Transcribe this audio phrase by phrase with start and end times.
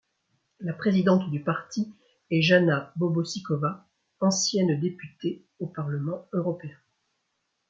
[0.61, 1.93] La présidente du parti
[2.31, 3.87] est Jana Bobošíková,
[4.19, 6.75] ancienne députée au Parlement européen.